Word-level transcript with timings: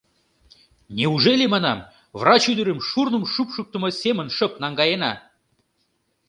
Неужели,— 0.97 1.45
манам,— 1.53 1.79
врач 2.19 2.43
ӱдырым 2.51 2.79
шурным 2.89 3.23
шупшыктымо 3.33 3.89
семын 4.01 4.27
шып 4.35 4.53
наҥгаена? 4.61 5.13